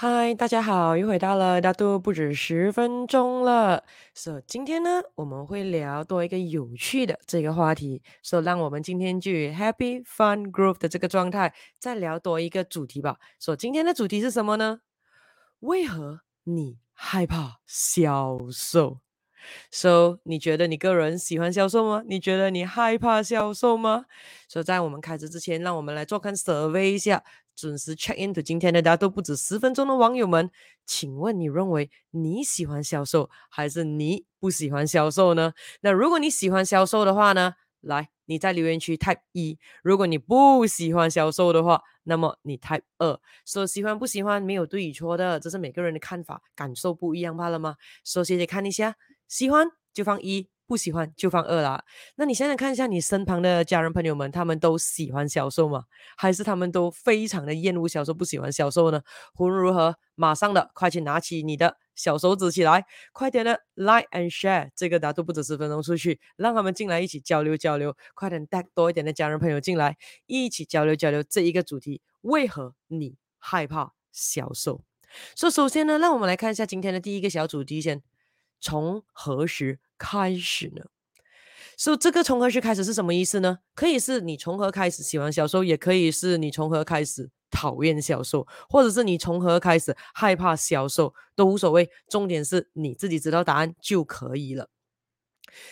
[0.00, 3.82] 嗨，大家好，又回到了大都不止十分钟了。
[4.14, 8.00] 所以今天呢，我们会聊多一个有趣的这个话题。
[8.22, 13.18] 所以让我们今天就 Happy Fun Group 的这个状态，再聊多一个主题吧。
[13.40, 14.82] 所以今天的主题是什么呢？
[15.58, 19.00] 为何你害怕销售
[19.70, 22.02] ？So，你觉得你个人喜欢销售吗？
[22.06, 24.06] 你觉得你害怕销售吗？
[24.48, 27.24] 所以，在我们开始之前，让我们来做看 survey 一下。
[27.56, 30.48] 准时 check into 今天的大家都不止十分钟的网友们，
[30.86, 35.52] 请问你认为你喜欢销售还是你不喜欢销售呢？
[35.80, 43.18] 那如果你喜欢销售的话呢，来你在留言区 type 一；如果你不喜欢销售的话，那么你 type 二。
[43.44, 47.74] 说喜欢不喜欢没有对与错的，这是每个人的看法感受不一样罢了吗？
[48.04, 48.94] 首先得看一下，
[49.28, 50.48] 喜欢就放一。
[50.68, 51.82] 不喜欢就放二啦。
[52.16, 55.84] 那你想想看一下，你身旁的家人朋友们，他们都喜欢销售吗？
[56.14, 59.00] 还是他们都非常的厌恶销售，不喜欢销售呢？
[59.38, 72.02] 无论如何，马上的，快去拿起你的小手指起来，快点的 like and share 这个大都不止十分钟出去，让他们进来一起交流交流，快点带多一点的家人朋友进来，一起交流交流这一个主题。
[72.20, 74.82] 为何你害怕销售？
[75.34, 78.02] 所以首先呢，让我们来看一下今天的第一个小主题先，
[78.60, 80.84] 从何时开始呢？
[81.76, 83.58] 所以这个从何时开始是什么意思呢？
[83.74, 91.88] 可以是你从何开始喜欢销售，也可以是你从何开始讨厌销售，或者是你从何开始害怕销售，都无所谓。
[92.08, 94.68] 重点是你自己知道答案就可以了。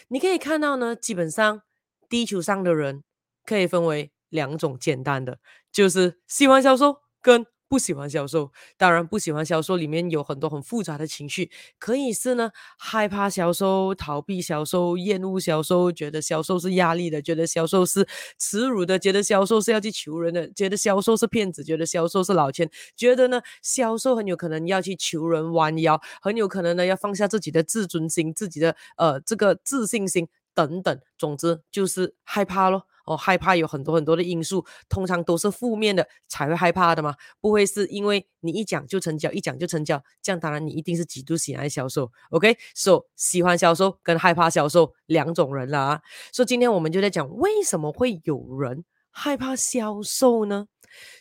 [0.09, 1.62] 你可以看到呢，基本上
[2.09, 3.03] 地球上的人
[3.45, 5.41] 可以分为两种简单的，
[5.73, 7.47] 就是喜欢销售跟。
[7.69, 18.06] 不喜欢销售，当然不喜欢销售里面有很多很复杂的情绪，可以是呢害怕销售、逃避销售、厌恶销售，觉得销售是压力的，觉得销售是
[18.39, 32.87] 耻辱的，觉得销售是要去求人的，觉得销售是骗子，觉得销售是老千，觉得呢销售很有可能要去求人弯腰，很有可能呢要放下自己的自尊心、自己的呃这个自信心等等，总之就是害怕咯。
[33.06, 42.11] 哦，害怕有很多很多的因素，通常都是负面的才会害怕的嘛，不会是因为你一讲就成交，一讲就成交，这样当然你一定是极度喜爱销售。
[42.31, 46.03] OK，so 喜欢销售跟害怕销售两种人了啊。
[46.33, 50.66] 所以今天我们就在讲为什么会有人害怕销售呢？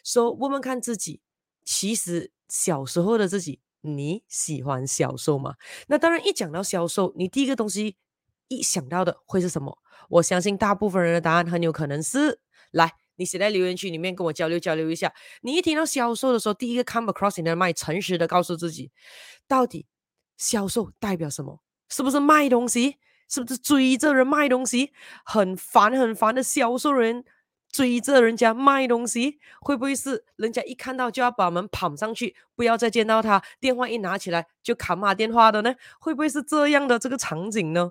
[0.03, 1.21] 说我们看自己，
[1.63, 5.55] 其实小时候的自己，你喜欢销售吗？
[5.87, 7.97] 那当然，一讲到销售，你第一个东西
[8.47, 9.77] 一想到的会是什么？
[10.09, 12.39] 我相信大部分人的答案很有可能是，
[12.71, 15.13] 来，你写在留言区里面跟我交流交流一下。
[15.41, 18.91] 你一听到销售的时候，第一个 come across in your mind，诚实的告诉自己，
[19.47, 19.87] 到底
[20.37, 21.61] 销售代表什么？
[21.89, 22.97] 是不是卖东西？
[23.27, 24.93] 是不是追着人卖东西？
[25.23, 27.25] 很烦很烦的销售人
[27.71, 33.43] 追着人家卖东西，会不会是人家一看到就要把门跑上去，不要再见到他？
[33.59, 35.73] 电话一拿起来就砍骂电话的呢？
[35.99, 37.89] 会不会是这样的这个场景呢？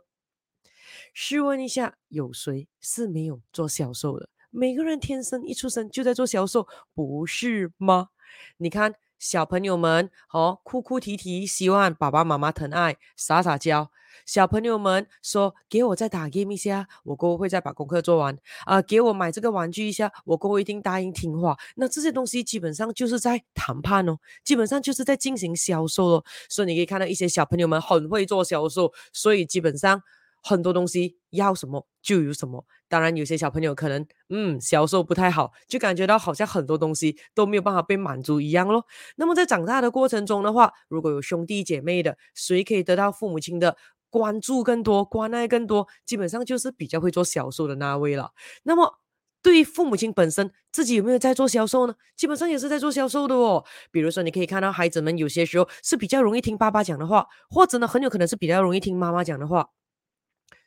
[1.16, 4.28] 试问一下，有谁是没有做销售的？
[4.50, 8.08] 每个人天生一出生就在做销售，不是吗？
[8.56, 13.92] 你看小朋友们，哦，哭哭啼啼，希望爸爸妈妈疼爱，撒撒娇。
[14.26, 18.36] 小朋友们说：“给我再打 game 一下，我过后会再把功课做完。”
[18.66, 21.56] 啊，给我买这个玩具一下，我过后一定答应听话。
[21.76, 26.24] 那这些东西基本上就是在谈判哦，基本上就是在进行销售哦。
[26.48, 30.02] 所以你可以看到一些小朋友们很会做销售，所以基本上。
[30.44, 38.84] 很多东西要什么就有什么，当然有些小朋友可能嗯销售不太好，就感觉到好像很多东西都没有办法被满足一样咯。
[39.16, 43.76] 那么在长大的过程中的话，如果有兄弟姐妹的，谁可以得到父母亲的
[44.10, 48.32] 关注更多、关爱更多，基本上就是比较会做销售的那位了。
[48.64, 49.00] 那么
[49.42, 51.94] 对于父母亲本身，自己有没有在做销售呢？
[52.16, 53.64] 基本上也是在做销售的哦。
[53.90, 59.70] 比如说，你可以看到孩子们有些时候是比较容易听爸爸讲的话，或者呢很有可能是比较容易听妈妈讲的话。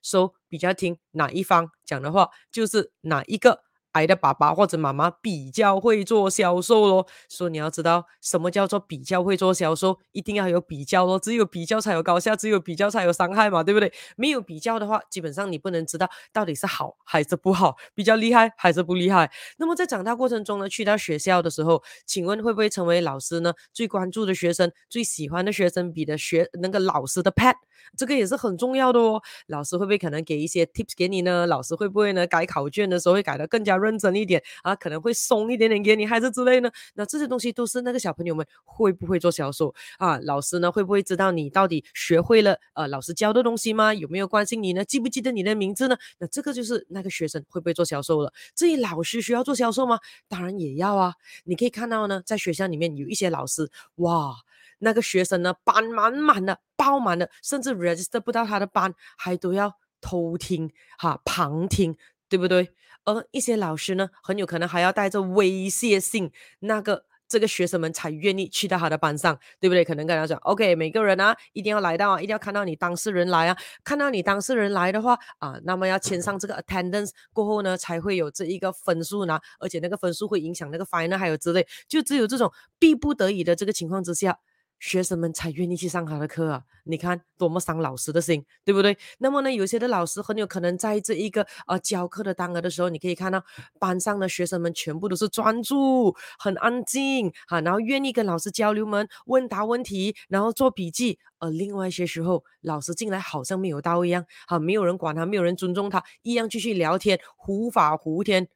[0.02, 3.64] So 比较听哪一方讲的话，就是哪一个
[3.94, 7.08] 矮的爸爸或者妈妈比较会做销售咯。
[7.28, 11.18] 所以你要知道什么叫做比较会做销售，一定要有比较咯。
[11.18, 13.92] 只有比较才有高下，只有比较才有伤害嘛，对不对？
[14.16, 19.32] 没有比较的话，基本上你不能知道到底是好还是不好，比较厉害还是不厉害。
[19.58, 27.56] 那么在长大过程中呢，去到学校的时候，请问会不会成为老师呢最关注的学生、最喜欢的学生，比的学那个老师的 pet？
[27.96, 29.22] 这个也是很重要的哦。
[29.48, 31.46] 老师会不会可能给一些 tips 给你呢？
[31.48, 34.76] 老师会不会呢改考卷的时候会改得更加认真一点啊？
[34.76, 36.70] 可能会松一点点给你，还是之类呢？
[36.96, 40.18] 那这些东西都是那个小朋友们会不会做销售啊？
[40.24, 43.94] 老师呢会不会知道你到底学会了呃老师教的东西吗？
[43.94, 44.84] 有没有关心你呢？
[44.84, 45.98] 记不记得你的名字呢？
[46.20, 48.34] 那这个就是那个学生会不会做销售了。
[48.56, 50.00] 至于老师需要做销售吗？
[50.28, 51.14] 当然也要啊。
[51.46, 54.36] 你可以看到呢，在学校里面有一些老师，哇，
[54.80, 61.96] 那个学生呢班满满的，爆满的，甚至 register 不到他的班，还都要偷听哈旁听，
[62.30, 62.72] 对不对？
[63.06, 67.06] 而一些老师呢，很有可能还要带着威胁性，那个。
[67.30, 69.84] 这个学生们才愿意去到他的班上，对不对？
[69.84, 84.40] 可能跟他讲，OK，每个人啊，一定要来到啊，一定要看到你当事人来啊，看到你当事人来的话啊，那么要签上这个 attendance 过后呢，才会有这一个分数拿，而且那个分数会影响那个 final 还有之类，就只有这种逼不得已的这个情况之下。
[84.80, 86.64] 学生们才愿意去上他的课啊！
[86.84, 88.98] 你看多么伤老师的心，对不对？
[89.18, 93.44] 那么呢，有些的老师很有可能在这一个呃教课的当儿的时候，你可以看到
[93.80, 101.20] 班上的学生们全部都是专注、很安静啊，然后愿意跟老师交流们问答问题，然后做笔记。
[101.40, 108.48] 而另外一些时候，老师进来好像没有到一样，啊，没有人管他，没有人尊重他，一样继续聊天，忽法忽天。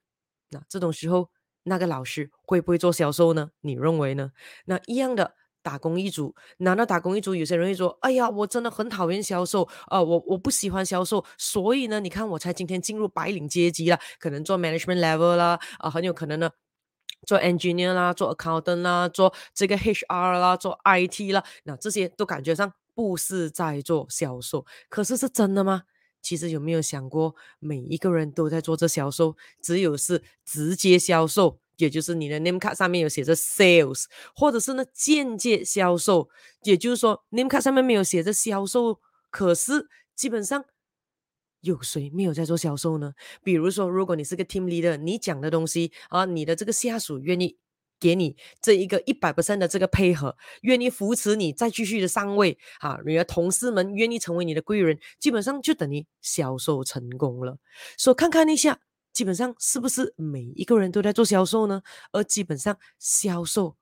[0.51, 1.29] 那这种时候，
[1.63, 3.51] 那个老师会不会做销售呢？
[3.61, 4.31] 你认为呢？
[4.65, 5.35] 那一样的。
[5.61, 7.35] 打工一族，难道打工一族？
[7.35, 16.49] 有些人会说：“哎呀，我真的很讨厌销售啊、我我不喜欢销售，所以呢，你看我才今天进入白领阶级了，可能做 management level 啦，啊、很有可能呢，
[17.27, 25.83] 做 engineer 啦，做 accountant 啦，做这个 HR 啦，做 IT 啦，那这些都感觉上不是在做销售，可是是真的吗？
[26.21, 34.05] 其实有没有想过，每一个人都在做这销售，只有是直接销售。”也就是你的 name card 上面有写着 sales，
[34.35, 36.29] 或者是呢间接销售，
[36.61, 38.99] 也就是说 name card 上面没有写着销售，
[39.31, 40.63] 可是基本上
[41.61, 43.13] 有谁没有在做销售呢？
[43.43, 47.57] 比如说，如果你是个 team leader，你讲的东西啊，你的这个下属愿意
[47.99, 57.57] 给你这一个一百 percent 的这个配合，愿意扶持你再继续的上位啊，你的同事们愿意成为你的贵人，基本上就等于销售成功了。
[57.97, 58.79] 所以看看一下。
[59.13, 61.81] 基本上是不是每一个人都在做销售呢？
[62.11, 63.75] 而基本上销售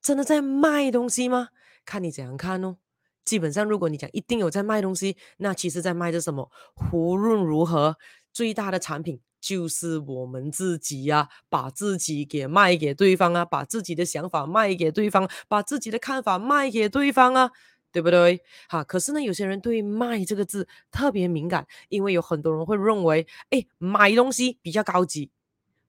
[0.00, 1.48] 真的在卖东西吗？
[1.84, 2.76] 看你怎样看哦。
[3.24, 6.50] 基本上如果你讲一定有在卖东西，那其实在卖的什么？
[6.92, 7.96] 无论如何，
[8.32, 17.50] 最大的产品就是我们自己呀、啊，把自己给卖给对方啊，把自己的想法卖给对方，把自己的看法卖给对方啊。
[17.92, 18.40] 对不对？
[18.68, 25.30] 哈，可是呢，有些人对“卖”这个字特别敏感，因为有很多人会认为，哎，买东西比较高级，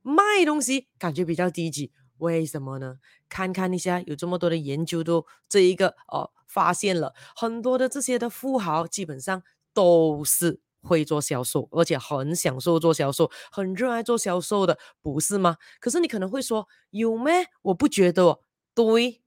[0.02, 1.92] 卖东西感觉比较低级。
[2.18, 2.98] 为什么呢？
[3.30, 9.42] 看看一下，有这么多的研究都这一个哦，发现了很多的这些的富豪，基本上
[9.74, 15.58] 都是会做销售，而且很享受做销售，很热爱做销售的，不是吗？
[15.80, 17.48] 可是你可能会说，有咩？
[17.64, 18.40] 我不觉得哦，
[18.76, 19.23] 对。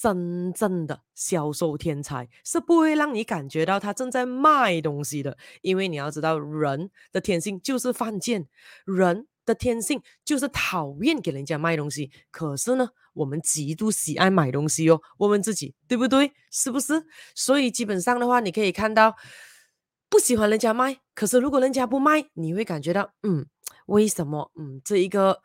[0.00, 8.46] 真正的销售天才是不会让你感觉到他正在卖东西的，因为你要知道，人的天性就是犯贱，
[8.84, 12.12] 人的天性就是讨厌给人家卖东西。
[12.30, 16.30] 可是呢，我们极度喜爱买东西哦，问问自己对不对？
[16.52, 17.04] 是不是？
[17.34, 19.16] 所以基本上的话，你可以看到，
[20.08, 23.46] 不喜欢人家卖，可是如果人家不卖，你会感觉到，嗯，
[23.86, 24.52] 为什么？
[24.54, 25.40] 嗯，这一个。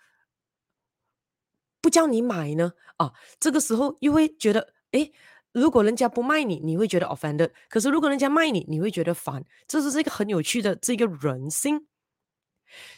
[1.83, 2.71] 不叫你买呢？
[2.95, 5.12] 啊，这个时候又会觉得，诶，
[5.51, 9.44] 如果人家不卖你，你会觉得 offended；可是如果人家卖你，你会觉得烦。
[9.68, 11.88] 这是这个很有趣的这个人性。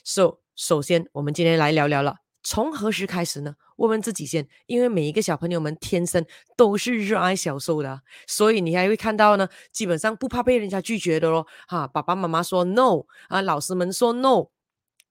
[0.03, 3.55] So，首先我们今天来聊聊了，从何时开始呢？
[3.77, 6.23] 问问自己先，因为每一个小朋友们天生
[6.55, 11.47] 都是热爱销售的，所以你还会看到呢，基本上不怕被人家拒绝的咯。
[11.67, 14.51] 哈、爸爸妈妈说 no，啊，老师们说 no。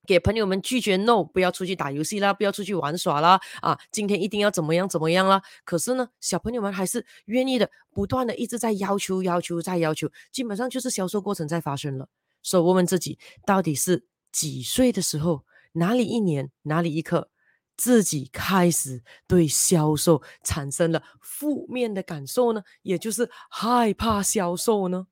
[0.05, 5.41] 给朋友们拒绝 no，不要出去打游戏啦，不要出去玩耍啦，啊，今天一定要怎么样怎么样啦。
[5.63, 12.07] 可是呢，小朋友们还是愿意的，不断的一直在要求、要求、再要求，基本上就是销售过程在发生了。
[12.41, 15.43] 所以问问自己，到底是几岁的时候，
[15.73, 17.29] 哪里一年，哪里一刻，
[17.75, 22.61] 自己开始对销售产生了负面的感受呢？
[22.83, 25.07] 也就是害怕销售呢？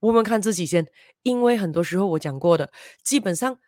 [0.00, 0.86] 我们看自己先，
[1.22, 2.72] 因为很多时候我讲过的，
[3.04, 3.58] 基本上。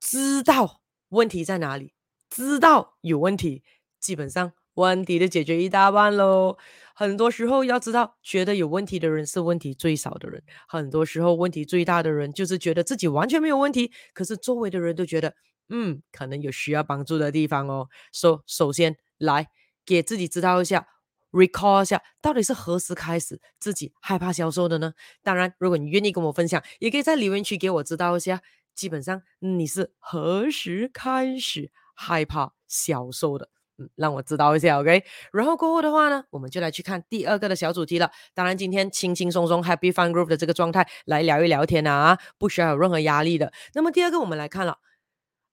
[0.00, 1.92] 知道问题在哪里，
[2.30, 3.62] 知道有问题，
[3.98, 6.56] 基本上问题就解决一大半喽。
[6.94, 10.42] 很多时候要知道，觉得有问题的人是问题最少的人。
[10.66, 15.34] 很多时候问题最大的人就是觉得自己完全没有问题，可是周围的人都觉得，
[15.68, 17.88] 嗯，可能有需要帮助的地方哦。
[18.12, 19.48] 说，首先来
[19.86, 20.88] 给自己知道一下
[21.30, 24.92] ，recall 一下，到底是何时开始自己害怕销售的呢？
[25.22, 28.42] 当然，如果你愿意跟我分享，也可以在留言区给我知道一下。
[28.78, 33.50] 基本上你是何时开始害怕销售的？
[33.76, 35.04] 嗯，让我知道一下，OK。
[35.32, 38.08] 然后过后的话呢，我们就来去看第二个的小主题了。
[38.34, 43.52] 当然，今天轻轻松松 Happy Fun Group 的这个状态来聊一聊天啊，不需要有任何压力的。
[43.74, 44.78] 那么第二个，我们来看了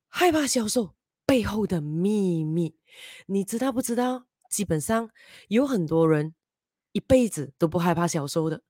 [0.07, 0.93] 害怕销售
[1.25, 2.75] 背后的秘密，
[3.25, 4.27] 你知道不知道？
[4.51, 5.09] 基本上
[5.47, 6.35] 有很多人
[6.91, 8.61] 一辈子都不害怕销售的。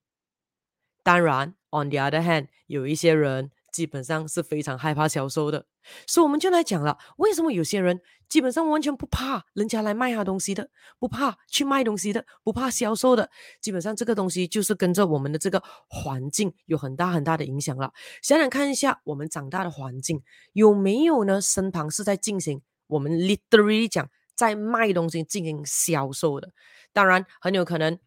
[1.03, 5.65] 当然，on the other hand，有一些人基本上是非常害怕销售的。
[6.07, 13.29] 所以我们就来讲了，为什么有些人基本上完全不怕人家来卖他东西的，不怕去卖东西的，不怕销售的。
[13.59, 17.91] 基本上这个东西就是跟着我们的这个环境有很大很大的影响了。
[18.21, 21.41] 想想看一下，我们长大的环境有没有呢？
[21.41, 24.09] 身旁是在进行我们 literally 讲。
[24.35, 26.51] 在卖东西进行销售的，
[26.91, 27.97] 当然很有可能，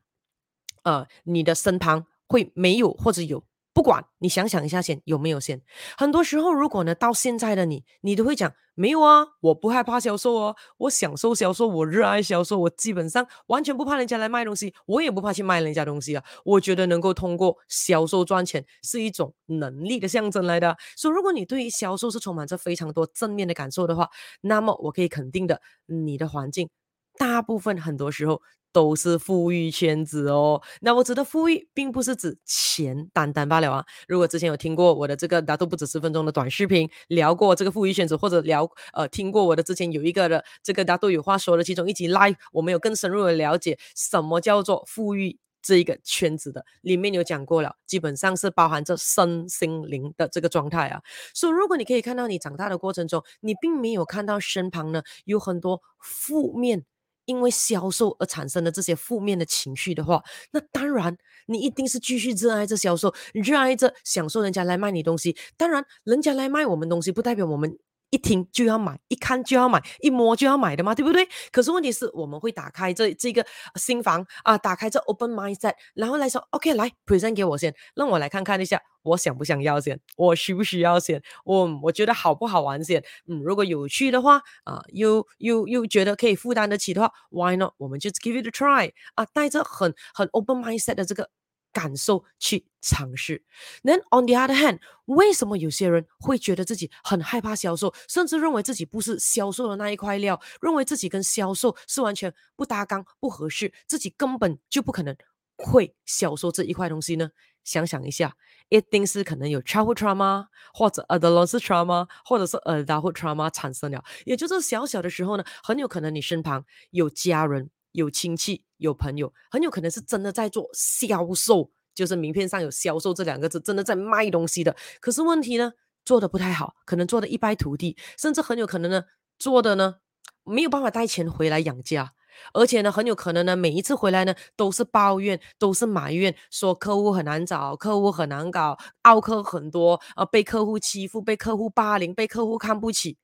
[0.82, 3.42] 呃，你的身旁会没有或者有。
[3.78, 5.62] 不管你想想一下先有没有先，
[5.96, 16.24] 很多时候如果呢到现在的你，你都会讲没有啊，我不害怕销售哦，我享受销售，我热爱销售，我基本上完全不怕人家来卖东西，我也不怕去卖人家东西啊。
[16.44, 20.76] 我觉得能够通过销售赚钱是一种能力的象征来的。
[20.96, 26.68] 所以如果你对于销售是充满着非常多正面的感受的话，那么我可以肯定的，你的环境
[27.16, 28.42] 大部分很多时候。
[28.78, 30.62] 都是富裕圈子哦。
[30.80, 33.84] 那我指的富裕，并不是指钱单单罢了啊。
[34.06, 51.02] 如果之前有听过我的这个大都不止十分钟的短视频，聊过这个富裕圈子，或者聊呃听过我的之前有一个的这个大都有话说的其中一集 live，我们有更深入的了解什么叫做富裕这一个圈子的，里面有讲过了，基本上是包含着身心灵的这个状态啊。
[51.34, 56.84] 所以如果你可以看到你长大的过程中，你并没有看到身旁呢有很多负面。
[57.28, 61.16] 因为销售而产生的这些负面的情绪的话，那当然
[61.46, 65.36] 你一定是继续热爱着销售，热爱着享受人家来卖你东西。
[65.58, 67.78] 当然，人家来卖我们东西，不代表我们。
[68.10, 71.28] 一听就要买，一看就要买，一摸就要买的嘛，对不对？
[71.52, 73.44] 可是问题是我们会打开这这个
[73.76, 87.74] 心房啊，打开这 open mindset，然后来说，OK，来 present 给我先，让我来看看一下，我想不想要先，我需不需要先，我我觉得好不好玩先，嗯，如果有趣的话啊，又又又觉得可以负担得起的话，Why not？
[87.78, 91.30] 我们就 give it a try 啊，带着很很 open mindset 的这个。
[91.78, 93.44] 感受去尝试。
[93.84, 105.16] Then on the other hand，为什么有些人会觉得自己很害怕销售，甚至认为自己不是销售的那一块料，认为自己跟销售是完全不搭纲、不合适，自己根本就不可能
[105.56, 107.30] 会销售这一块东西呢？
[107.62, 108.34] 想想一下，
[108.70, 114.02] 一定是可能有 childhood trauma，或者 adolescent trauma，或者是 adulthood trauma 产生了。
[114.24, 117.70] 也就是小小的时候呢，很有可能你身旁有家人。
[117.92, 124.76] 有亲戚、有朋友，很有可能是真的在做销售，就是名片上有“销售”这两个字，真的在卖东西的。
[125.00, 125.72] 可是问题呢，
[126.04, 129.04] 做的不太好，可能做的一败涂地，甚至很有可能呢，
[129.38, 129.96] 做的呢
[130.44, 132.14] 没有办法带钱回来养家，
[132.54, 143.18] 而且呢，很有可能呢，每一次回来呢都是抱怨，都是埋怨，说客户很难找，客户很难搞，奥客很多，呃，被客户欺负，被客户霸凌，被客户看不起，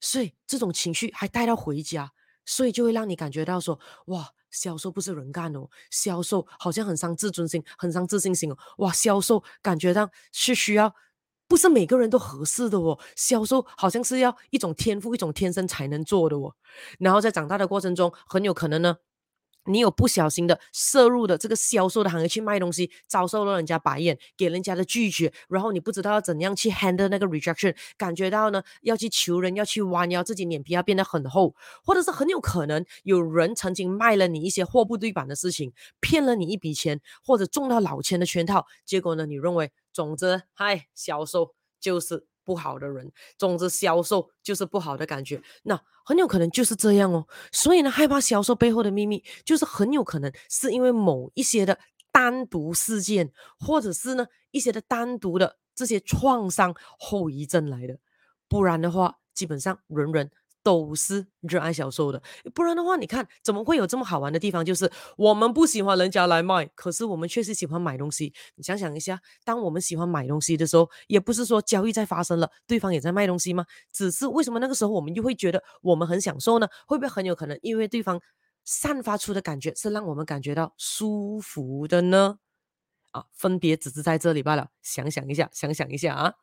[0.00, 2.12] 所以这种情绪还带到回家。
[2.44, 10.94] 所以就会让你感觉到说，哇，销售不是人干哦，销售好像很伤自尊心，很伤自信心哦，哇，销售感觉到是需要，
[11.46, 16.54] 不是每个人都合适的哦，销售好像是要一种天赋，一种天生才能做的哦，
[16.98, 18.96] 然后在长大的过程中，很有可能呢。
[19.70, 42.29] 你有不小心的涉入的这个销售的行业去卖东西，遭受了人家白眼，给人家的拒绝，然后你不知道要怎样去 handle 那个 rejection，感觉到呢要去求人，要去弯腰，自己脸皮要变得很厚，或者是很有可能有人曾经卖了你一些货不对版的事情，骗了你一笔钱，或者中到老千的圈套，结果呢你认为，总之，嗨，销售就是。
[42.50, 47.24] 不好的人，总之销售就是不好的感觉，那很有可能就是这样哦。
[47.52, 51.78] 所以呢，害怕销售背后的秘密，就是很有可能是因为某一些的
[52.10, 57.96] 单独事件，或者是呢一些的单独的这些创伤后遗症来的。
[58.48, 60.28] 不然的话，基本上人人。
[60.62, 62.22] 都是热爱销售的，
[62.54, 64.64] 不然的话，你看怎么会有这么好玩的地方？
[64.64, 68.32] 就是我们不喜欢人家来卖，可是我们确实喜欢买东西。
[68.56, 73.64] 你想想一下，当我们喜欢买东西的时候，也不是说交易在发生了，对方也在卖东西吗？
[73.92, 76.68] 只是为什么那个时候我们又会觉得我们很享受呢？
[76.86, 78.20] 会不会很有可能因为对方
[78.64, 82.36] 散发出的感觉是让我们感觉到舒服的呢？
[83.12, 84.68] 啊，分别只是在这里罢了。
[84.82, 86.34] 想想一下，想想一下啊。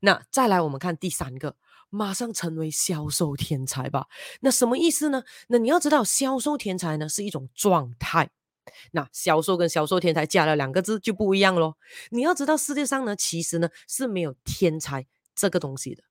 [0.00, 1.56] 那再来，我们看第三个。
[1.94, 4.06] 马上成为销售天才吧。
[4.40, 5.22] 那什么意思呢？
[5.48, 8.30] 那你要知道，销售天才呢是一种状态。
[8.92, 11.74] 那销售跟销售天才加了两个字就不一样喽。
[12.10, 16.02] 你要知道，世界上呢其实呢是没有天才这个东西的。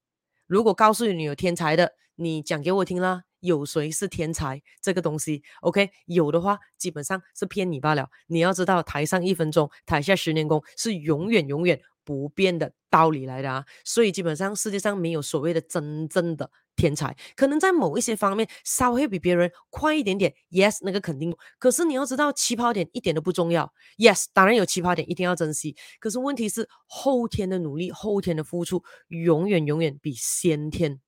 [0.45, 3.23] 如果告诉你，你有天才的，你讲给我听啦。
[3.39, 8.07] 有谁是天才这个东西？OK，有的话基本上是骗你罢了。
[8.27, 21.35] 你要知道，台上一分钟，台下十年功是永远永远不变的道理来的啊，所以基本上世界上没有所谓的真正的天才，可能在某一些方面稍微比别人快一点点，yes，那个肯定。
[21.59, 25.75] 可是你要知道，起跑点一点都不重要，yes，当然有起跑点，一定要珍惜。
[25.99, 30.99] 可是问题是，后天的努力，后天的付出，永远永远比先天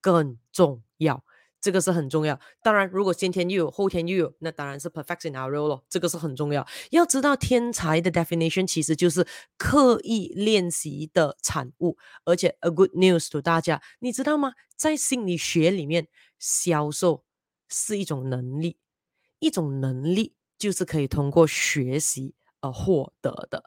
[0.00, 1.24] 更重要。
[1.60, 2.40] 这个是很重要。
[2.62, 5.84] 当然，如果先天又有，后天又有，那当然是 perfect scenario 咯。
[5.88, 6.66] 这个是很重要。
[6.90, 9.26] 要知道天才的 definition 其实就是
[9.58, 11.98] 刻意练习的产物。
[12.24, 14.54] 而且 a good news to 大家，你知道吗？
[14.74, 17.24] 在心理学里面，销售
[17.68, 18.78] 是一种能力，
[19.38, 23.64] 一种能力就是可以通过学习而获得的。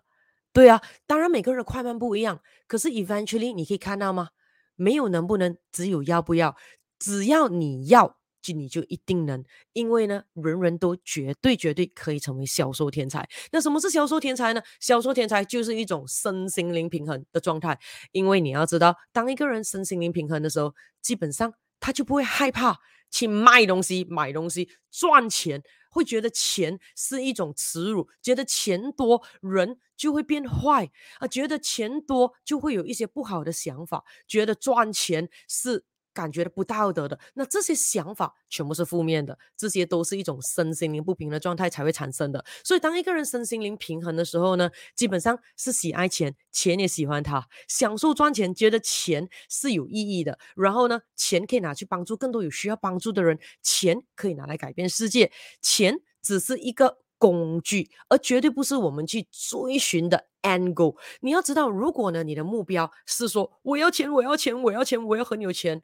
[0.52, 4.30] 对啊，当然每个人的快慢不一样，可是 eventually 你可以看到吗？
[4.76, 6.56] 没有能不能，只有要不要。
[7.00, 13.28] 只要你要，就你就一定能，因为呢，人人都绝对绝对可以成为销售天才。
[13.52, 14.62] 那什么是销售天才呢？
[14.82, 17.80] 销售天才就是一种身心灵平衡的状态。
[18.12, 22.78] 因为你要知道，当一个人身心灵平衡的时候，基本上他就不会害怕
[23.10, 35.86] 去卖东西、买东西赚钱，会觉得钱是一种耻辱，觉得钱多人就会变坏啊，觉得钱多就会有一些不好的想法，觉得赚钱是。
[36.14, 42.44] 感觉的不道德的，那这些想法全部是负面的，这些都是一种身心灵不平衡的状态才会产生的。
[42.64, 50.38] 所以，当一个人身心灵平衡的时候呢，基本上是喜爱钱，钱也喜欢他，享受赚钱，觉得钱是有意义的。
[50.56, 60.28] 然后呢，钱可以拿去帮助更多有需要帮助的人，钱可以拿来改变世界，钱只是一个工具，而绝对不是我们去追寻的。
[60.42, 65.82] angle 你要知道，如果呢，你的目标是说我要钱，我要钱，我要钱，我要很有钱，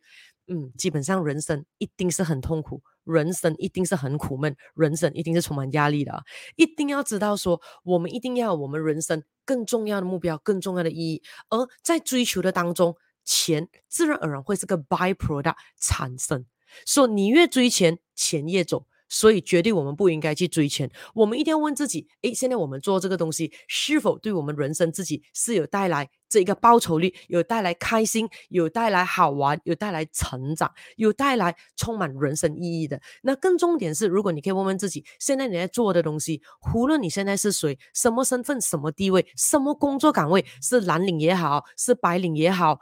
[0.47, 6.21] 嗯，基本上人生一定是很痛苦，人生一定是很苦闷，人生一定是充满压力的啊！
[6.57, 16.45] 一定要知道说，我们一定要有我们人生更重要的目标，更重要的意义，而在追求的当中，钱自然而然会是个 byproduct 产生，
[16.85, 18.87] 说你越追钱，钱越走。
[19.09, 20.89] 所以，绝对我们不应该去追钱。
[21.13, 33.01] 我们一定要问自己：诶，现在我们做这个东西，是否对我们人生自己是有带来这一个报酬率，有带来开心，有带来好玩，有带来成长，有带来充满人生意义的？
[33.23, 36.41] 那更重点是，如果你可以问问自己，现在你在做的东西，
[36.75, 42.79] 无论你现在是谁，什么身份，什么地位，什么工作岗位，是蓝领也好，是白领也好。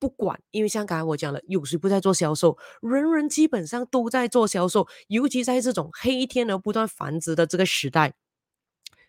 [0.00, 2.56] 不管，因为像刚才我讲了，有谁不在做销售？
[2.80, 8.14] 人人基本上都在做销售，尤其在这种黑天鹅不断繁殖的这个时代，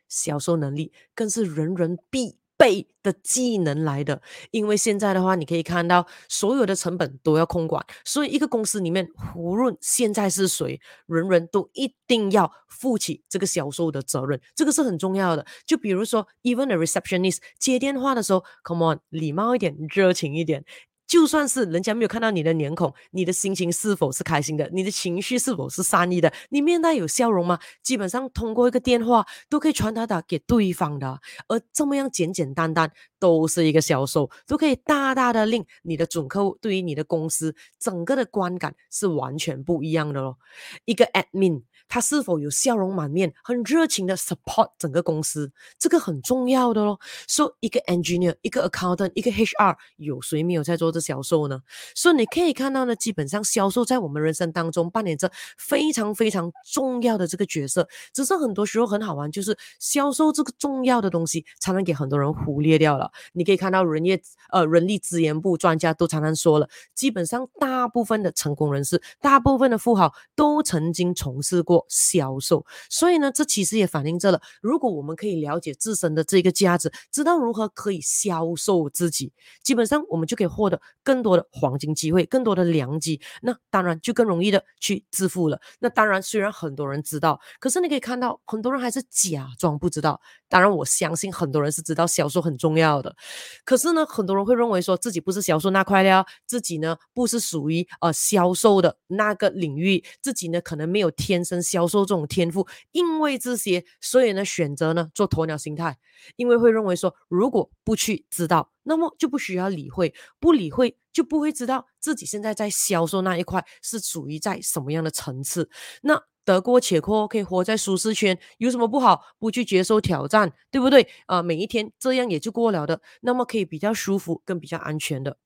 [0.10, 4.22] 销售能力更是人人必背的技能来的。
[4.52, 15.44] 因为现在的话，你可以看到所有的成本都要控管，所以一个公司里面，无论现在是谁，人人都一定要负起这个销售的责任，这个是很重要的。
[15.66, 20.64] 就比如说，even a receptionist 接电话的时候，come on，礼貌一点，热情一点。
[21.12, 24.70] 就算是人家没有看到你的脸孔，你的心情是否是开心的？
[24.72, 26.32] 你的情绪是否是善意的？
[26.52, 27.60] 你面带有笑容吗？
[27.84, 31.20] 基本上通过一个电话都可以传达到给对方的，
[31.50, 40.38] 而这么样简简单单都是一个销售，都可以大大的令你的准客户对于你的公司整个的观感是完全不一样的咯。
[40.86, 41.64] 一个 admin。
[41.92, 46.98] 他是否有笑容满面、很热情的 support 整个公司，这个很重要的咯。
[47.28, 51.60] 说、so, 一个 engineer、一个 accountant、一个 HR，有谁没有在做这销售呢？
[51.94, 57.86] 所以你可以看到呢，基本上销售在我们人生当中扮演着非常非常重要的这个角色。
[58.14, 63.12] 只是很多时候很好玩，就是销售这个重要的东西，常常给很多人忽略掉了。
[63.34, 64.22] 你可以看到人业
[64.54, 71.81] 呃人力资源部专家都常常说了，基本上大部分的成功人士、大部分的富豪都曾经从事过。
[71.90, 79.32] 销售，所以呢，这其实也反映着了，如果我们可以了解自身的这个价值，知道如何可以销售自己，
[79.64, 85.60] 基本上我们就可以获得更多的黄金机会，更多的良机，那当然就更容易的去致富了。
[85.80, 90.20] 那当然，虽然很多人知道，可是你可以看到，很多人还是假装不知道。
[90.50, 93.16] 当然，我相信很多人是知道销售很重要的，
[93.64, 101.62] 可是呢，很多人会认为说自己不是销售那块料，自己呢不是属于呃销售的那个领域，自己呢可能没有天生。
[101.72, 105.98] 销售这种天赋，因为这些，所以呢选择呢做鸵鸟心态，
[106.36, 115.70] 因为会认为说，如果不去知道，那么就不需要理会，不理会就不会知道自己现在在销售那一块是属于在什么样的层次。
[116.02, 119.22] 那得过且过，可以活在舒适圈，有什么不好？
[119.40, 121.08] 不去接受挑战，对不对？
[121.28, 125.38] 啊、每一天这样也就过了的，那么可以比较舒服，更比较安全的。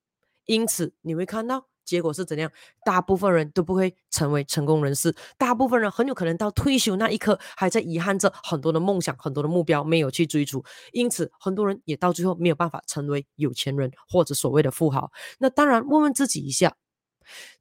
[0.45, 1.67] 因此你会看到。
[1.85, 2.51] 结果是怎样？
[2.83, 15.11] 大部分人都不会成为成功人士，大部分人很有可能到退休那一刻还在遗憾着很多的梦想、很多的目标没有去追逐，因此很多人也到最后没有办法成为有钱人或者所谓的富豪。
[15.39, 16.75] 那当然，问问自己一下。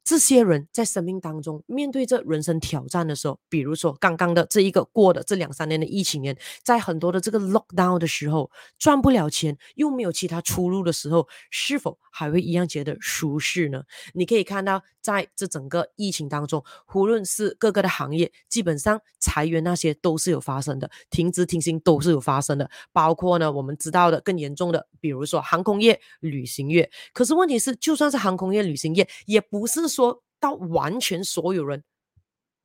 [0.05, 13.81] 这些人在生命当中面对着人生挑战的时候，比如说刚刚的这一个过的这两三年的疫情年，在很多的这个 lockdown 的时候，赚不了钱又没有其他出路的时候，是否还会一样觉得舒适呢？
[14.13, 16.63] 你可以看到，在这整个疫情当中，
[16.93, 26.91] 无论是各个的行业，基本上裁员那些都是有发生的，停职停薪都是有发生的，包括呢我们知道的更严重的，比如说航空业、旅行业。
[27.11, 31.83] 可是问题是，就算是航空业、旅行业，也不是说到完全所有人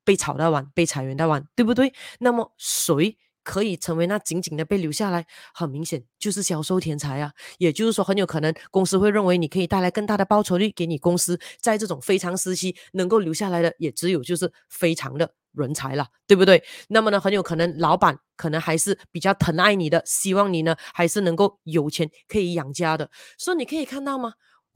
[0.05, 1.93] 被炒到完、被裁员到完，对不对？
[2.19, 5.27] 那么谁可以成为那紧紧的被留下来？
[5.55, 7.33] 很明显就是销售天才啊！
[7.59, 16.63] 也就是说，很有可能公司会认为你可以带来更大的报酬率给你公司，在这种非常时期能够留下来的，也只有就是非常的人才了，对不对？
[16.89, 23.11] 那么呢，很有可能老板可能还是比较疼爱你的，希望你呢还是能够有钱可以养家的。
[23.39, 24.35] 所以你可以看到吗？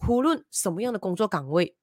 [0.08, 1.76] 无论什么样的工作岗位，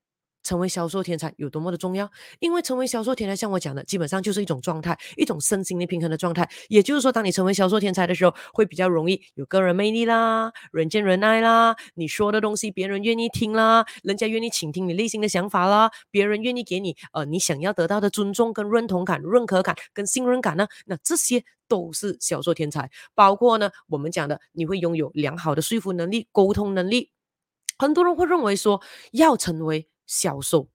[0.43, 2.09] 成为销售天才有多么的重要？
[2.39, 6.49] 因为成为销售天才，像我讲的，基本上就是一种状态，一种身心的平衡的状态。
[6.69, 20.67] 也就是说，当你成为销售天才的时候，会比较容易有个人魅力啦，人见人爱啦，你说的东西别人愿意听啦，人家愿意倾听你内心的想法啦，别人愿意给你呃你想要得到的尊重跟认同感、认可感跟信任感呢？
[20.85, 22.89] 那这些都是销售天才。
[23.13, 27.11] 包括呢，我们讲的，你会拥有良好的说服能力、沟通能力。
[27.77, 30.67] 很多人会认为说，要成为销售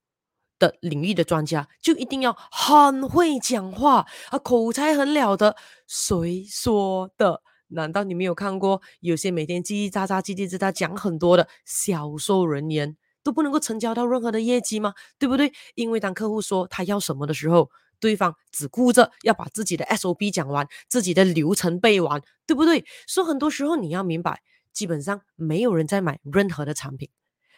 [0.59, 5.55] 的领域的专家，就一定要很会讲话啊，口才很了得。
[5.87, 7.43] 谁说的？
[7.69, 14.95] 难道你没有看过有些每天叽叽喳喳、叽叽喳喳讲很多的销售人员都不能够成交到任何的业绩吗？
[15.19, 15.53] 对不对？
[15.75, 17.71] 因为当客户说他要什么的时候，
[18.01, 22.87] 对方只顾着要把自己的 SOP 讲完，自己的流程背完，对不对？
[23.07, 24.41] 所以很多时候你要明白。
[24.73, 27.09] 基本上没有人在买任何的产品，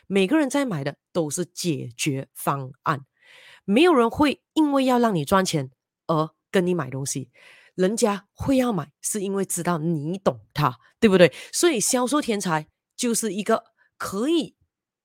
[0.09, 3.03] 每个人在买的都是解决方案。
[3.65, 5.71] 没有人会因为要让你赚钱
[6.09, 7.31] 而跟你买东西，
[7.77, 11.33] 人家会要买是因为知道你懂他，对不对？
[11.53, 12.67] 所以销售天才
[12.97, 13.63] 就是一个
[13.97, 14.57] 可以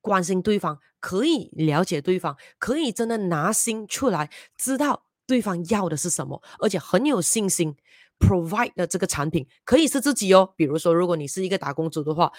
[0.01, 7.75] 关心对方、可以了解对方、可以真的拿心出来，知道对方要的是什么，而且很有信心。
[8.19, 12.31] Provide 的这个产品可以是自己哦，比如说，如果你是一个打工族的话，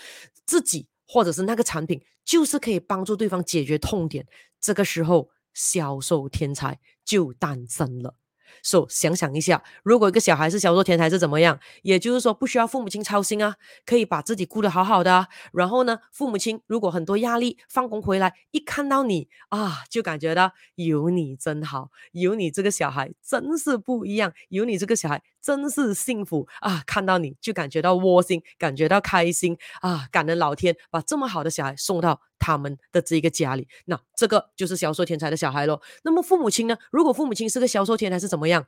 [0.47, 4.27] 自己或者是那个产品就是可以帮助对方解决痛点，
[4.61, 8.17] 这个时候销售天才就诞生了。
[8.63, 11.59] 所、so, 想想一下，如果一个小孩是销售天才是怎么样？
[11.83, 15.29] 也就是说，不需要父母亲操心啊，可以把自己顾得好好的啊。
[15.53, 26.83] 然后呢，父母亲如果很多压力，放工回来一看到你啊，就感觉到有你真好，有你这个小孩真是不一样，有你这个小孩真是幸福啊！
[26.87, 30.09] 看到你就感觉到窝心，感觉到开心啊！
[30.11, 35.79] 感恩老天把这么好的小孩送到他们的这个家里，那这个就是销售天才的小孩喽。
[36.03, 36.79] 那么父母亲呢？
[36.91, 38.65] 如果父母亲是个销售天才是怎么样？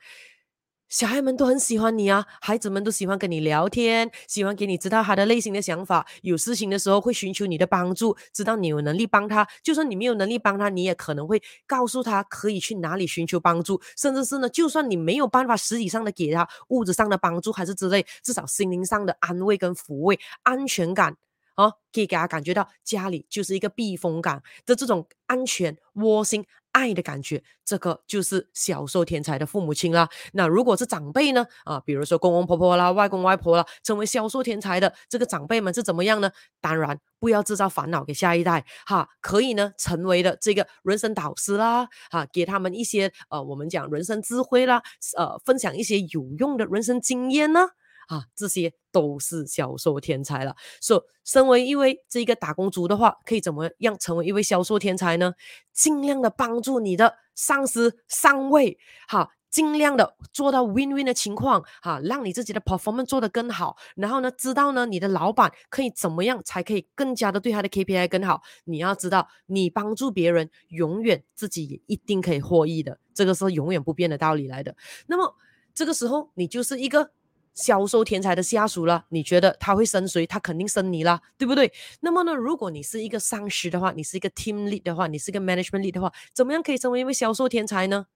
[0.88, 6.07] 小孩们都很喜欢你啊，孩子们都喜欢跟你聊天，喜欢给你知道他的内心的想法。
[6.22, 9.46] 有事情的时候会寻求你的帮助，知道你有能力帮他。
[9.64, 13.81] 就算你没有能力帮他，你也可能会告诉他可以去哪里寻求帮助。
[13.96, 21.16] 甚至是呢，就算你没有办法实体上的给他物质上的帮助，还是之类，至少心灵上的安慰跟抚慰、安全感。
[21.57, 26.44] 哦，可以给他感觉到家里就是一个避风港的这种安全、窝心、
[26.77, 30.07] 爱的感觉，这个就是销售天才的父母亲啦。
[30.35, 31.47] 那如果是长辈呢？
[31.65, 36.31] 啊，比如说公公婆婆啦、外公外婆啦，成为销售天才的这个长辈们是怎么样呢？
[36.61, 44.83] 当然不要制造烦恼给下一代哈，可以呢成为的这个人生导师啦，哈，给他们一些呃，我们讲人生智慧啦，
[45.17, 47.71] 呃，分享一些有用的人生经验呢。
[48.07, 50.57] 啊这些都是销售天才了。
[50.81, 55.35] 所以，身为一位这一个打工族的话，可以怎么样成为一位销售天才呢？
[55.73, 63.77] 尽量的帮助你的上司、上位，哈，尽量的做到 win-win 的情况，哈，让你自己的 performance 做得更好。
[63.97, 68.42] 然后呢，知道呢你的老板可以怎么样才可以更加的对他的 KPI 更好。
[68.64, 74.77] 你要知道，你帮助别人，永远自己也一定可以获益的，这个是永远不变的道理来的。
[75.07, 75.35] 那么
[75.75, 77.11] 这个时候，你就是一个
[77.57, 79.07] 销售天才的下属了。
[79.09, 80.25] 你觉得他会升谁？
[80.25, 81.73] 他肯定升你啦，对不对？
[82.01, 88.07] 那么呢，如果你是一个上司的话，你是一个 team lead 的话，你是一个 management lead 的话，怎么样可以成为一位销售天才呢？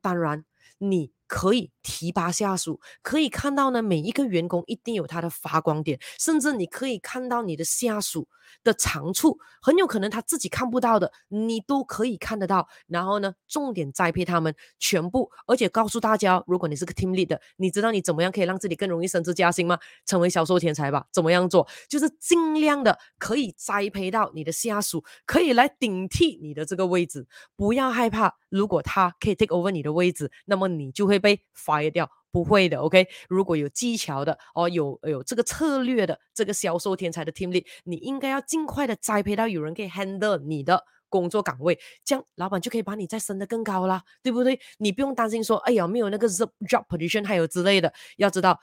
[0.00, 0.44] 当然。
[0.78, 8.28] 你可以提拔下属，可以看到呢，每一个员工一定有他的发光点，甚至你可以看到你的下属
[8.62, 12.68] 的长处，很有可能他自己看不到的，你都可以看得到。
[12.86, 19.78] 然后呢，重点栽培他们全部，而且告诉大家，如果你是个 team lead 的，你知道你怎么样可以让自己更容易升职加薪吗？
[20.06, 21.06] 成为销售天才吧。
[21.12, 21.66] 怎么样做？
[21.88, 27.26] 就是尽量的可以栽培到你的下属，可以来顶替你的这个位置。
[27.56, 32.08] 不要害怕，如果他可以 take over 你的位置，那么你就会被 fire 掉。
[32.30, 33.06] 不会的，OK。
[33.28, 40.82] 如果有技巧的哦，有有这个策略的这个销售天才的 team 里你应该要尽快的栽培到有人可以 handle 你的
[41.14, 44.58] 工作岗位，这样老板就可以把你再升得更高啦，对不对？
[44.78, 47.92] 你不用担心说，哎呀，没有那个 job position 还有之类的。
[48.16, 48.58] 要知道，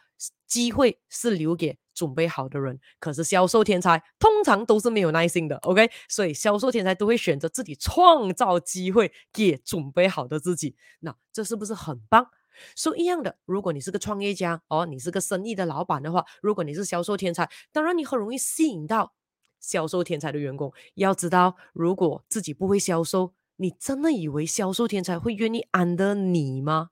[0.45, 5.89] 机会是留给准备好的人，可是销售天才通常都是没有耐心的，OK。
[6.09, 12.27] 所以销售天才都会选择自己创造机会给准备好的自己，那这是不是很棒？
[12.75, 19.13] 说、so, 一样的，如果你是个创业家哦，你是个生意的老板的话，如果你是销售天才，当然你很容易吸引到
[19.61, 20.73] 销售天才的员工。
[20.95, 26.89] 要知道，如果自己不会销售，你真的以为销售天才会愿意 under 你吗？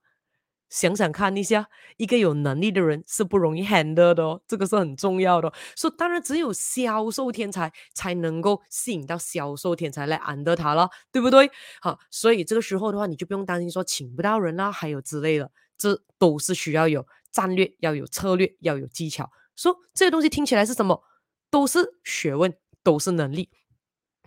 [0.68, 5.52] 想想看一下，一个有能力的人是不容易 handle 的哦，这个是很重要的哦。
[5.74, 11.50] 所以当然只有销售天才才能够吸引到销售天才来 under 他了，对不对？
[11.80, 19.28] 好，所以这个时候的话，你就不用担心说请不到人啦，还有之类的，这都是需要有战略，要有策略，要有技巧。
[19.56, 21.02] 说这些东西听起来是什么？
[21.50, 23.50] 都是学问，都是能力，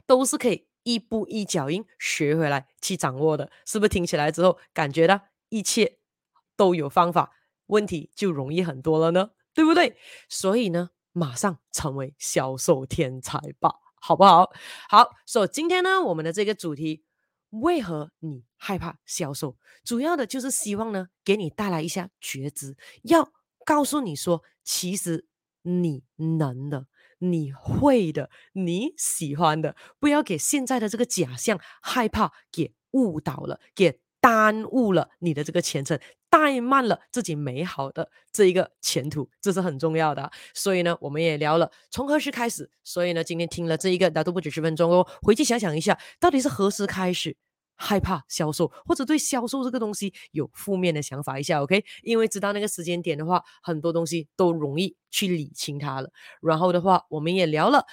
[0.05, 3.89] 都是可以一步一脚印学回来去掌握的，是不是？
[3.89, 5.99] 听起来之后感觉到一切。
[6.55, 7.31] 都有方法，
[7.65, 9.97] 问题就容易很多了呢，对不对？
[10.29, 14.53] 所以呢，马上成为销售天才吧，好不好？
[14.87, 17.03] 好，所以今天呢，我们的这个主题，
[17.49, 19.57] 为何你害怕销售？
[19.83, 23.31] 主要的就是希望呢，给你带来一下觉知，要
[23.65, 25.25] 告诉你说，其实
[25.63, 26.85] 你能的，
[27.31, 33.99] 你会的，你喜欢的，不要给现在的这个假象害怕给误导了，给。
[34.23, 35.99] 耽误了你的这个前程，
[36.31, 40.31] 怠慢了自己美好的这一个前途，这是很重要的。
[40.53, 42.71] 所以呢，我们也聊了从何时开始。
[42.85, 45.05] 所以呢，今天听了这一个，那都不止十分钟哦。
[45.21, 47.35] 回去想想一下，到底是何时开始
[47.75, 51.83] 害怕销售，或者对销售这个东西有负面的想法一下，OK？
[52.01, 56.09] 因为知道那个时间点的话，很多东西都容易去理清它了。
[56.41, 57.85] 然后的话，我们也聊了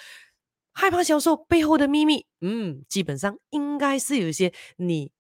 [0.73, 2.27] 害怕销售背后的秘密。
[2.41, 5.13] 嗯，基本上应该是有一些你。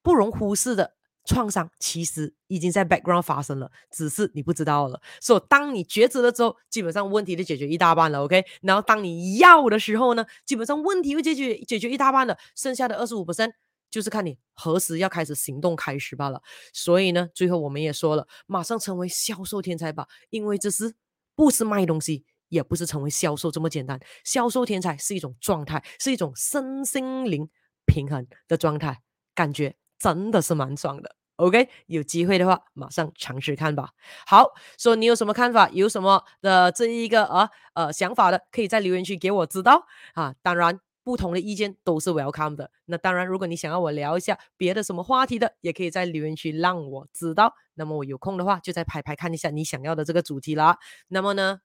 [0.00, 0.94] 不容忽视的
[1.26, 5.02] 创伤，其实已经在 background 发生了，只是你不知道了。
[5.20, 8.22] 所以，当你觉知了之后，基本上问题就解决一大半了。
[8.24, 13.52] OK，然后当你要的时候呢，基本上问题会解决解决一大半了，剩下的二十五 percent
[13.90, 16.42] 就是看你何时要开始行动开始罢了。
[16.72, 20.94] 所以呢，最后我们也说了，马上成为销售天才吧，因为这是
[21.34, 24.00] 不是卖东西，也不是成为销售这么简单。
[24.24, 27.48] 销售天才是一种状态，是一种身心灵
[27.86, 29.02] 平衡的状态，
[29.34, 29.76] 感觉。
[30.00, 33.90] 真的是蛮爽的，OK，有机会的话马上尝试看吧。
[34.24, 40.36] 好，说、你有什么看法，有什么的这一个呃呃想法的，可以在留言区给我知道啊。
[40.40, 42.70] 当然，不同的意见都是 welcome 的。
[42.84, 47.54] 那当然，如果你想要我聊一下别的什么话题的，也可以在留言区让我知道。
[47.72, 50.76] 那么我有空的话，就再排排看一下你想要的这个主题啦。
[51.08, 51.60] 那么呢，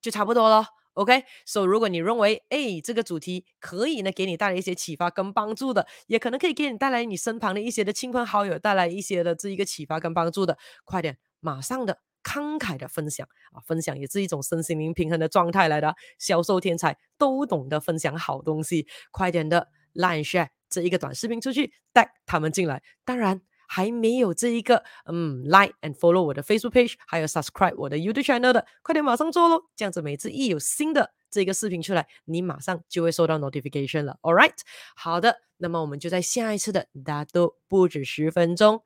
[0.00, 0.66] 就差不多了。
[0.94, 15.94] OK，so、如果你认为，哎，这个主题可以呢，给你带来一些启发跟帮助的，也可能可以给你带来你身旁的一些的亲朋好友带来一些的这一个启发跟帮助的，快点，马上的慷慨的分享啊，分享也是一种身心灵平衡的状态来的。
[16.18, 22.82] 销售天才都懂得分享好东西，快点的 Line share 这一个短视频出去，带他们进来。
[23.06, 23.40] 当然。
[23.70, 29.62] 还没有这一个，嗯，like and follow 我的 Facebook page，还有 subscribe 我的 YouTube channel 的，快点马上做喽！
[29.76, 34.18] 这样子每次一有新的这个视频出来，你马上就会收到 notification 了。
[34.22, 34.54] All right，
[34.96, 38.82] 好的，那么我们就在下一次的大都不止十分钟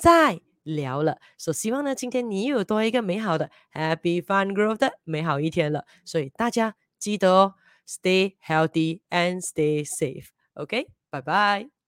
[0.00, 1.18] 再聊了。
[1.38, 5.84] 所以希望呢，今天你又有多一个美好的 Happy Fun grow 的美好一天了。
[6.04, 7.54] 所以大家记得哦
[7.86, 10.28] ，Stay healthy and stay safe。
[10.54, 11.79] OK，拜拜。